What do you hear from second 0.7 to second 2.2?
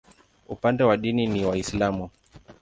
wa dini ni Waislamu.